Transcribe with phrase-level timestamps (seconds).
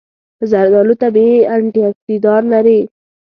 [0.51, 2.79] زردآلو طبیعي انټياکسیدان لري.